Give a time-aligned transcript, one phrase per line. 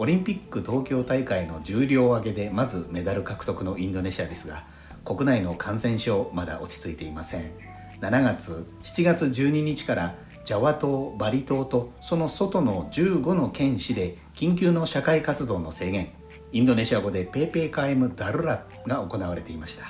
[0.00, 4.64] オリンピック東京大会の重量挙げでまずメダル獲得のインドネシアですが
[5.04, 7.52] 国内の感染症まだ落ち着いていません。
[8.00, 10.14] 7月7月12日から
[10.46, 16.12] ジャワ島バリ島とその外の15の県市で緊急の社会活動の制限
[16.50, 19.84] インドネシア語でペーペーカエムダルラが行われていました。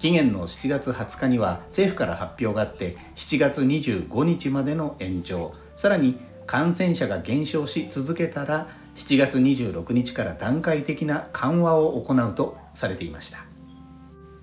[0.00, 5.54] 期限の7月20日には政府から発表があって7月25日までの延長。
[5.76, 13.44] さらに感染者が減少し続けたら7月26日から段階的な緩和を行うとされていました。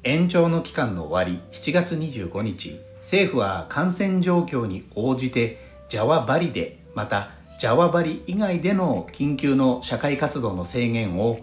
[0.04, 11.40] 延長の期間の終わり7月25日政府は感染状況に応じてジャワバリでまたジャワバリ以外での緊急の社会活動の制限を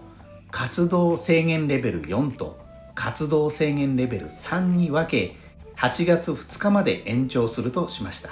[0.51, 2.59] 活動制限レベル4と
[2.95, 5.37] 活動制限レベル3に分け
[5.77, 8.31] 8月2日まで延長するとしました。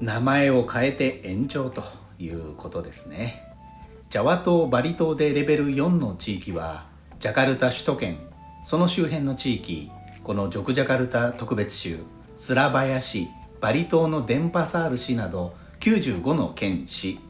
[0.00, 1.84] 名前を変えて延長と
[2.18, 3.51] いうことですね。
[4.12, 6.84] ジャワ島バリ島でレベル4の地域は
[7.18, 8.18] ジャカルタ首都圏
[8.62, 9.90] その周辺の地域
[10.22, 12.00] このジョクジャカルタ特別州
[12.36, 13.30] スラバヤ市
[13.62, 17.20] バリ島のデンパサール市など95の県市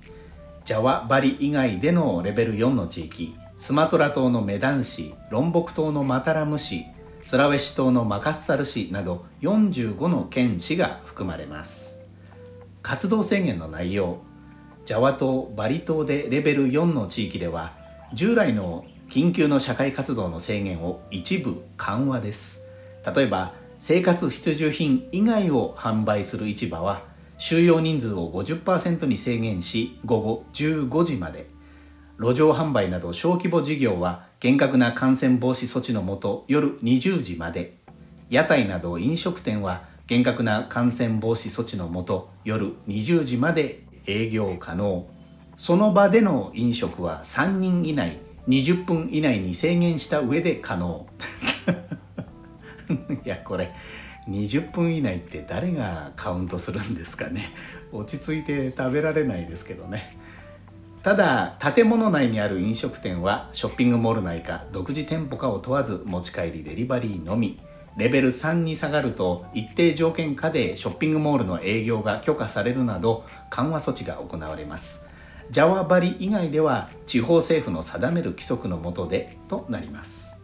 [0.64, 6.84] ジャワバリ以外でのレベル4の地域スマトラ島のメダン市ロンボク島のマタラム市
[7.22, 12.00] スラウェシ島のマカッサル市など45の県市が含まれます。
[12.82, 14.18] 活動制限の内容
[14.84, 17.72] ジャワ島バリ島でレベル4の地域では
[18.14, 22.66] 従来の緊急の社会活動の制限を一部緩和です。
[23.14, 27.04] 例えば生活必需品以外を販売する市場は
[27.38, 31.48] 収容人数を50%に制限し午後15時まで
[32.18, 37.78] 路上販売など小規模事業は厳格な感染防止措置のもと夜20時まで。
[38.30, 43.91] 屋台など飲食店は厳格な感染防止措置のもと夜20時まで。
[44.06, 45.06] 営業可能。
[45.56, 48.18] その場での飲食は3人以内
[48.48, 51.06] 20分以内に制限した上で可能。
[53.24, 53.72] いやこれ
[54.28, 57.50] 20分以内って誰がカウントするんですかね。
[57.92, 60.16] 落ち着いて食べられないですけどね。
[61.02, 67.60] ただ建物内にある飲食店はショッピングモール内か独自店舗かを問わず持ち帰りデリバリーのみ。
[67.96, 75.08] レベル3に下がると一定条件下でショッピングモールの営業が許可されるなど緩和措置が行われます。
[75.50, 80.34] ジャワバリ以外では地方政府の定める規則の下でとなります。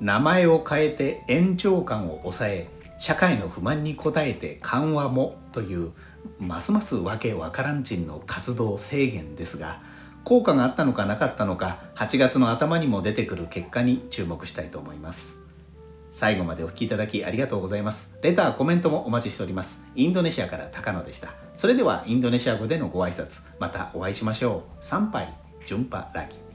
[0.00, 5.92] 名前を変えて延長感を抑え社会の不満に応えて緩和もという
[6.38, 9.80] ますますわけわからんちんの活動制限ですが
[10.24, 15.45] 効果があったのかなかったのか8月の頭にも出てくる結果に注目したいと思います。
[16.16, 18.16] 最後までお聴きいただきありがとうございます。
[18.22, 19.84] レターコメントもお待ちしております。
[19.94, 21.34] インドネシアから高野でした。
[21.54, 24.82] それではインドネシア語でのご挨拶またお会いしましょう。
[24.82, 25.28] 参拝
[25.66, 26.45] 順波ラギ。